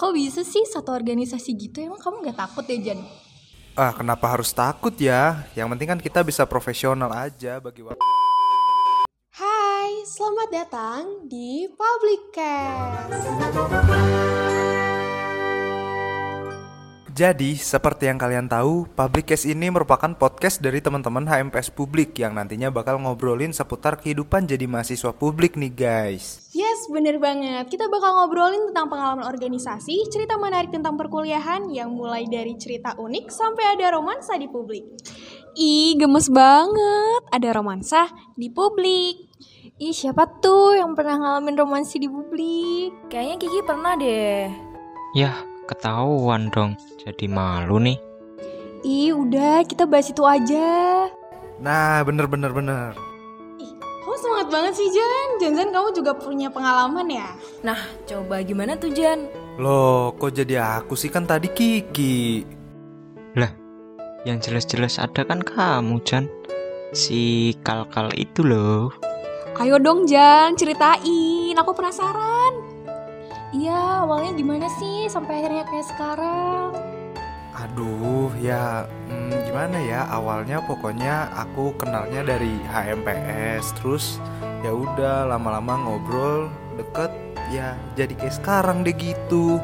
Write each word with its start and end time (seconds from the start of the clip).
Kok 0.00 0.16
bisa 0.16 0.40
sih 0.40 0.64
satu 0.64 0.96
organisasi 0.96 1.52
gitu? 1.60 1.84
Emang 1.84 2.00
kamu 2.00 2.24
gak 2.32 2.40
takut 2.40 2.64
ya, 2.64 2.76
Jan? 2.80 3.04
Ah, 3.76 3.92
kenapa 3.92 4.32
harus 4.32 4.48
takut 4.48 4.96
ya? 4.96 5.44
Yang 5.52 5.76
penting 5.76 5.88
kan 5.92 6.00
kita 6.00 6.20
bisa 6.24 6.48
profesional 6.48 7.12
aja 7.12 7.60
bagi 7.60 7.84
waktu. 7.84 8.00
Hai, 9.36 10.00
selamat 10.08 10.48
datang 10.48 11.28
di 11.28 11.68
Public 11.76 12.32
Cast. 12.32 13.12
Jadi, 17.12 17.60
seperti 17.60 18.08
yang 18.08 18.16
kalian 18.16 18.48
tahu, 18.48 18.88
Public 18.96 19.36
Case 19.36 19.52
ini 19.52 19.68
merupakan 19.68 20.08
podcast 20.16 20.64
dari 20.64 20.80
teman-teman 20.80 21.28
HMPS 21.28 21.68
Publik 21.68 22.16
yang 22.16 22.32
nantinya 22.32 22.72
bakal 22.72 22.96
ngobrolin 22.96 23.52
seputar 23.52 24.00
kehidupan 24.00 24.48
jadi 24.48 24.64
mahasiswa 24.64 25.12
publik 25.12 25.60
nih 25.60 25.68
guys. 25.68 26.48
Yes, 26.80 26.88
bener 26.88 27.20
banget. 27.20 27.68
Kita 27.68 27.92
bakal 27.92 28.16
ngobrolin 28.16 28.72
tentang 28.72 28.88
pengalaman 28.88 29.28
organisasi, 29.28 30.08
cerita 30.08 30.40
menarik 30.40 30.72
tentang 30.72 30.96
perkuliahan 30.96 31.68
yang 31.68 31.92
mulai 31.92 32.24
dari 32.24 32.56
cerita 32.56 32.96
unik 32.96 33.28
sampai 33.28 33.76
ada 33.76 34.00
romansa 34.00 34.40
di 34.40 34.48
publik. 34.48 34.88
Ih, 35.60 36.00
gemes 36.00 36.32
banget. 36.32 37.22
Ada 37.36 37.52
romansa 37.52 38.08
di 38.32 38.48
publik. 38.48 39.28
Ih, 39.76 39.92
siapa 39.92 40.24
tuh 40.40 40.80
yang 40.80 40.96
pernah 40.96 41.20
ngalamin 41.20 41.60
romansi 41.60 42.00
di 42.00 42.08
publik? 42.08 43.12
Kayaknya 43.12 43.36
Kiki 43.36 43.60
pernah 43.60 43.92
deh. 44.00 44.48
Yah, 45.20 45.36
ketahuan 45.68 46.48
dong. 46.48 46.80
Jadi 47.04 47.28
malu 47.28 47.76
nih. 47.76 48.00
Ih, 48.88 49.12
udah, 49.12 49.68
kita 49.68 49.84
bahas 49.84 50.08
itu 50.08 50.24
aja. 50.24 51.12
Nah, 51.60 52.00
bener-bener 52.08 52.48
bener. 52.56 52.96
Kamu 52.96 52.96
semangat 52.96 53.09
banget 54.50 54.74
sih, 54.76 54.90
Jan. 54.90 55.28
Jangan 55.38 55.70
kamu 55.70 55.88
juga 55.94 56.12
punya 56.18 56.50
pengalaman 56.50 57.06
ya? 57.06 57.30
Nah, 57.62 57.78
coba 58.04 58.42
gimana 58.42 58.74
tuh 58.74 58.90
Jan? 58.90 59.30
Loh, 59.56 60.12
kok 60.18 60.34
jadi 60.34 60.82
aku 60.82 60.98
sih 60.98 61.08
kan 61.08 61.24
tadi 61.24 61.48
Kiki? 61.48 62.42
Lah, 63.38 63.54
yang 64.26 64.42
jelas-jelas 64.42 64.98
ada 64.98 65.22
kan 65.22 65.40
kamu, 65.40 66.02
Jan. 66.02 66.26
Si 66.90 67.54
kal-kal 67.62 68.10
itu 68.18 68.42
loh. 68.42 68.90
Ayo 69.62 69.78
dong, 69.78 70.10
Jan, 70.10 70.58
ceritain. 70.58 71.54
Aku 71.54 71.70
penasaran. 71.70 72.52
Iya, 73.50 74.06
awalnya 74.06 74.34
gimana 74.38 74.66
sih 74.78 75.10
sampai 75.10 75.42
akhirnya 75.42 75.66
kayak 75.66 75.86
sekarang? 75.90 76.70
Aduh, 77.60 78.32
ya 78.40 78.88
hmm, 79.10 79.19
gimana 79.60 79.76
ya? 79.84 80.08
Awalnya 80.08 80.64
pokoknya 80.64 81.36
aku 81.36 81.76
kenalnya 81.76 82.24
dari 82.24 82.56
HMPS, 82.64 83.76
terus 83.76 84.16
ya 84.64 84.72
udah 84.72 85.28
lama-lama 85.28 85.76
ngobrol 85.84 86.48
deket, 86.80 87.12
ya 87.52 87.76
jadi 87.92 88.16
kayak 88.16 88.40
sekarang 88.40 88.80
deh 88.88 88.96
gitu. 88.96 89.60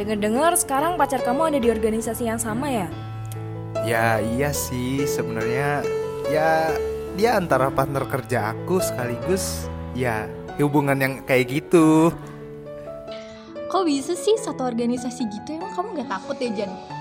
Dengar-dengar 0.00 0.56
sekarang 0.56 0.96
pacar 0.96 1.20
kamu 1.20 1.52
ada 1.52 1.58
di 1.60 1.68
organisasi 1.68 2.24
yang 2.24 2.40
sama 2.40 2.72
ya? 2.72 2.88
Ya 3.84 4.16
iya 4.16 4.48
sih 4.48 5.04
sebenarnya 5.04 5.84
ya 6.32 6.72
dia 7.20 7.36
antara 7.36 7.68
partner 7.68 8.08
kerja 8.08 8.56
aku 8.56 8.80
sekaligus 8.80 9.68
ya 9.92 10.24
hubungan 10.56 10.96
yang 10.96 11.14
kayak 11.28 11.52
gitu. 11.52 12.16
Kok 13.68 13.84
bisa 13.84 14.16
sih 14.16 14.40
satu 14.40 14.64
organisasi 14.64 15.28
gitu? 15.28 15.60
Emang 15.60 15.68
kamu 15.76 16.00
gak 16.00 16.08
takut 16.16 16.40
ya, 16.40 16.64
Jan? 16.64 16.99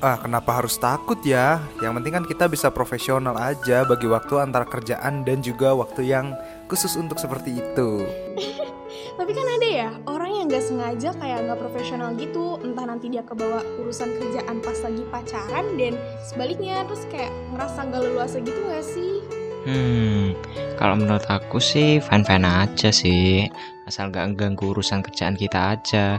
Ah 0.00 0.16
kenapa 0.16 0.56
harus 0.56 0.80
takut 0.80 1.20
ya? 1.20 1.60
Yang 1.84 1.92
penting 2.00 2.12
kan 2.16 2.24
kita 2.24 2.44
bisa 2.48 2.72
profesional 2.72 3.36
aja 3.36 3.84
bagi 3.84 4.08
waktu 4.08 4.40
antara 4.40 4.64
kerjaan 4.64 5.28
dan 5.28 5.44
juga 5.44 5.76
waktu 5.76 6.08
yang 6.08 6.32
khusus 6.72 6.96
untuk 6.96 7.20
seperti 7.20 7.60
itu. 7.60 8.08
Tapi 9.20 9.32
kan 9.36 9.44
ada 9.60 9.68
ya 9.68 9.90
orang 10.08 10.32
yang 10.32 10.44
gak 10.48 10.64
sengaja 10.64 11.12
kayak 11.20 11.44
nggak 11.44 11.60
profesional 11.60 12.16
gitu. 12.16 12.56
Entah 12.64 12.88
nanti 12.88 13.12
dia 13.12 13.20
kebawa 13.20 13.60
urusan 13.84 14.16
kerjaan 14.16 14.64
pas 14.64 14.80
lagi 14.80 15.04
pacaran 15.12 15.66
dan 15.76 15.92
sebaliknya 16.24 16.80
terus 16.88 17.04
kayak 17.12 17.28
ngerasa 17.52 17.78
gak 17.92 18.00
leluasa 18.00 18.36
gitu 18.40 18.56
gak 18.72 18.86
sih? 18.88 19.20
Hmm, 19.68 20.32
kalau 20.80 20.96
menurut 20.96 21.28
aku 21.28 21.60
sih 21.60 22.00
fine-fine 22.00 22.48
aja 22.48 22.88
sih. 22.88 23.52
Asal 23.84 24.08
gak 24.08 24.32
ganggu 24.40 24.72
urusan 24.72 25.04
kerjaan 25.04 25.36
kita 25.36 25.76
aja. 25.76 26.16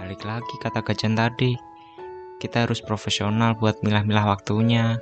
Balik 0.00 0.24
lagi 0.24 0.54
kata 0.64 0.80
Gajan 0.80 1.12
tadi. 1.12 1.68
Kita 2.38 2.62
harus 2.62 2.78
profesional 2.78 3.58
buat 3.58 3.82
milah-milah 3.82 4.30
waktunya. 4.30 4.94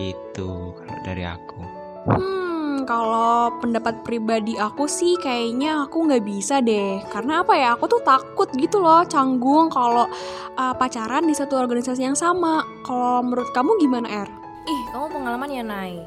Gitu 0.00 0.72
kalau 0.72 0.98
dari 1.04 1.24
aku. 1.28 1.60
Hmm, 2.08 2.88
kalau 2.88 3.52
pendapat 3.60 4.00
pribadi 4.00 4.56
aku 4.56 4.88
sih 4.88 5.20
kayaknya 5.20 5.84
aku 5.84 6.08
nggak 6.08 6.24
bisa 6.24 6.64
deh. 6.64 7.04
Karena 7.12 7.44
apa 7.44 7.52
ya? 7.52 7.76
Aku 7.76 7.92
tuh 7.92 8.00
takut 8.00 8.48
gitu 8.56 8.80
loh, 8.80 9.04
canggung 9.04 9.68
kalau 9.68 10.08
uh, 10.56 10.72
pacaran 10.80 11.28
di 11.28 11.36
satu 11.36 11.60
organisasi 11.60 12.08
yang 12.08 12.16
sama. 12.16 12.64
Kalau 12.88 13.20
menurut 13.20 13.52
kamu 13.52 13.76
gimana, 13.84 14.08
Er? 14.24 14.28
Ih, 14.64 14.82
kamu 14.88 15.12
pengalaman 15.12 15.52
ya, 15.52 15.60
Nay? 15.60 16.00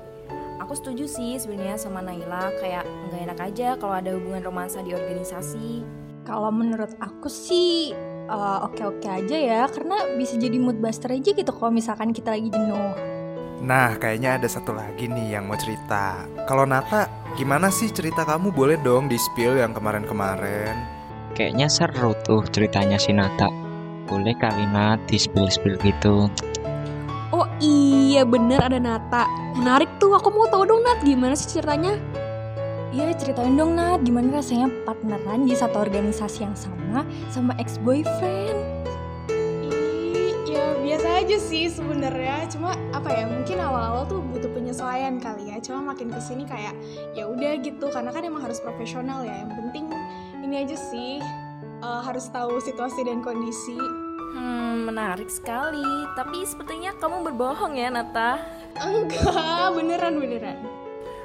Aku 0.66 0.74
setuju 0.74 1.06
sih 1.06 1.38
sebenarnya 1.38 1.78
sama 1.78 2.02
Naila, 2.02 2.50
kayak 2.58 2.86
nggak 3.09 3.22
enak 3.30 3.40
aja 3.53 3.68
kalau 3.78 3.94
ada 3.98 4.18
hubungan 4.18 4.42
romansa 4.42 4.81
di 4.81 4.98
organisasi. 4.98 5.86
Kalau 6.25 6.53
menurut 6.53 6.94
aku 7.02 7.30
sih 7.30 7.94
uh, 8.31 8.66
oke-oke 8.72 9.06
aja 9.06 9.38
ya, 9.38 9.62
karena 9.68 10.16
bisa 10.16 10.40
jadi 10.40 10.56
mood 10.56 10.80
buster 10.80 11.12
aja 11.12 11.36
gitu 11.36 11.52
kalau 11.52 11.75
misalkan 11.75 12.16
kita 12.16 12.31
lagi 12.31 12.47
jenuh. 12.47 12.96
Nah 13.62 13.94
kayaknya 14.00 14.42
ada 14.42 14.47
satu 14.50 14.74
lagi 14.74 15.06
nih 15.06 15.38
yang 15.38 15.46
mau 15.46 15.59
cerita. 15.59 16.25
Kalau 16.50 16.66
Nata 16.66 17.06
gimana 17.38 17.69
sih 17.69 17.94
cerita 17.94 18.25
kamu 18.25 18.50
boleh 18.50 18.80
dong 18.81 19.06
di 19.06 19.19
spill 19.19 19.59
yang 19.59 19.75
kemarin-kemarin? 19.75 20.74
Kayaknya 21.38 21.68
seru 21.69 22.18
tuh 22.25 22.42
ceritanya 22.50 22.97
si 22.97 23.14
Nata. 23.14 23.52
Boleh 24.09 24.34
kali 24.42 24.66
Nat 24.66 25.06
di 25.06 25.22
spill-spill 25.22 25.78
gitu. 25.86 26.28
Oh 27.31 27.48
iya 27.63 28.28
bener 28.28 28.59
ada 28.59 28.75
Nata 28.75 29.24
Menarik 29.56 29.88
tuh 30.03 30.12
aku 30.12 30.36
mau 30.36 30.52
tahu 30.52 30.68
dong 30.68 30.84
Nat 30.84 31.00
gimana 31.00 31.31
sih 31.31 31.48
ceritanya 31.48 31.96
Iya 32.91 33.16
ceritain 33.16 33.56
dong 33.56 33.79
Nat 33.79 34.03
gimana 34.03 34.44
rasanya 34.44 34.68
partneran 34.84 35.47
di 35.47 35.56
satu 35.56 35.79
organisasi 35.79 36.44
yang 36.44 36.56
sama 36.59 37.07
sama 37.31 37.56
ex 37.56 37.79
boyfriend 37.79 38.84
Ih, 39.63 40.35
ya 40.44 40.75
biasa 40.75 41.24
aja 41.24 41.38
sih 41.40 41.72
sebenarnya. 41.72 42.51
Cuma 42.51 42.75
apa 42.91 43.16
ya? 43.16 43.31
Mungkin 43.31 43.63
awal-awal 43.63 44.03
tuh 44.12 44.19
butuh 44.19 44.51
penyesuaian 44.51 45.24
kali 45.24 45.56
ya. 45.56 45.63
Cuma 45.63 45.96
makin 45.96 46.12
ke 46.12 46.19
sini 46.19 46.44
kayak 46.44 46.75
ya 47.16 47.31
udah 47.31 47.63
gitu. 47.63 47.88
Karena 47.88 48.12
kan 48.12 48.28
emang 48.28 48.44
harus 48.44 48.59
profesional 48.59 49.24
ya. 49.24 49.40
Yang 49.47 49.56
penting 49.56 49.85
ini 50.44 50.56
aja 50.68 50.75
sih 50.75 51.24
eh, 51.80 52.01
harus 52.03 52.28
tahu 52.28 52.59
situasi 52.59 53.07
dan 53.07 53.24
kondisi. 53.24 53.80
Hmm, 54.35 54.84
menarik 54.91 55.31
sekali. 55.31 56.12
Tapi 56.19 56.44
sepertinya 56.44 56.91
kamu 57.00 57.24
berbohong 57.31 57.80
ya, 57.80 57.88
Nata. 57.88 58.35
Enggak, 58.84 59.80
beneran 59.80 60.19
beneran. 60.19 60.81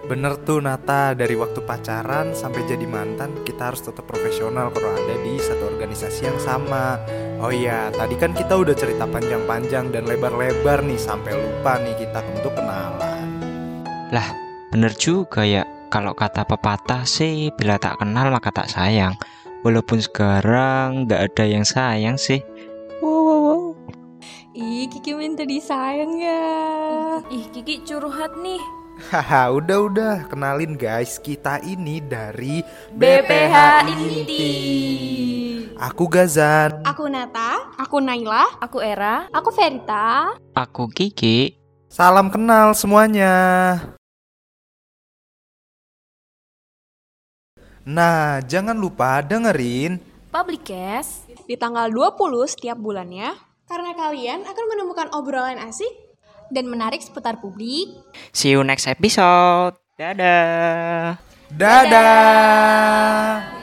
Bener 0.06 0.39
tuh 0.47 0.62
Nata, 0.62 1.19
dari 1.19 1.34
waktu 1.34 1.67
pacaran 1.67 2.31
sampai 2.31 2.62
jadi 2.62 2.87
mantan 2.87 3.43
kita 3.43 3.75
harus 3.75 3.83
tetap 3.83 4.06
profesional 4.06 4.71
kalau 4.71 4.94
ada 4.94 5.19
di 5.19 5.34
satu 5.34 5.67
organisasi 5.67 6.31
yang 6.31 6.39
sama. 6.39 6.94
Oh 7.43 7.50
iya, 7.50 7.91
tadi 7.91 8.15
kan 8.15 8.31
kita 8.31 8.55
udah 8.55 8.71
cerita 8.78 9.03
panjang-panjang 9.03 9.91
dan 9.91 10.06
lebar-lebar 10.06 10.87
nih 10.87 10.94
sampai 10.94 11.34
lupa 11.34 11.83
nih 11.83 11.99
kita 11.99 12.22
untuk 12.22 12.55
kenalan. 12.55 13.27
Lah, 14.15 14.31
bener 14.71 14.94
juga 14.94 15.43
ya. 15.43 15.67
Kalau 15.91 16.15
kata 16.15 16.47
pepatah 16.47 17.03
sih, 17.03 17.50
bila 17.59 17.75
tak 17.75 17.99
kenal 17.99 18.31
maka 18.31 18.55
tak 18.55 18.71
sayang. 18.71 19.19
Walaupun 19.67 19.99
sekarang 19.99 21.11
nggak 21.11 21.34
ada 21.34 21.44
yang 21.50 21.67
sayang 21.67 22.15
sih. 22.15 22.47
Wow, 23.03 23.27
wow, 23.27 23.38
wow. 23.43 23.62
Ih 24.55 24.87
Kiki 24.87 25.19
minta 25.19 25.44
disayang 25.44 26.17
ya 26.17 26.47
Ih, 27.28 27.50
Kiki 27.50 27.83
curhat 27.83 28.38
nih. 28.38 28.85
Haha, 28.96 29.52
udah-udah 29.52 30.24
kenalin 30.32 30.72
guys, 30.72 31.20
kita 31.20 31.60
ini 31.60 32.00
dari 32.00 32.64
BPH 32.96 33.84
Inti. 33.92 34.48
Aku 35.76 36.08
Gazan. 36.08 36.80
Aku 36.88 37.04
Nata. 37.04 37.76
Aku 37.76 38.00
Naila 38.00 38.48
Aku 38.64 38.81
Era. 38.81 39.28
Aku 39.37 39.52
Verita 39.52 40.32
Aku 40.56 40.88
Kiki. 40.88 41.52
Salam 41.93 42.32
kenal 42.32 42.72
semuanya. 42.72 43.37
Nah, 47.84 48.40
jangan 48.49 48.81
lupa 48.81 49.20
dengerin 49.20 50.00
Public 50.32 50.72
Cast. 50.72 51.28
Di 51.44 51.60
tanggal 51.60 51.92
20 51.92 52.16
setiap 52.49 52.81
bulannya 52.81 53.37
Karena 53.69 53.92
kalian 53.92 54.49
akan 54.49 54.64
menemukan 54.72 55.12
obrolan 55.12 55.60
asik 55.60 56.06
Dan 56.52 56.70
menarik 56.70 57.02
seputar 57.02 57.43
publik 57.43 57.90
See 58.31 58.54
you 58.54 58.62
next 58.62 58.87
episode. 58.87 59.75
Dadah. 59.96 61.19
Dadah. 61.50 63.56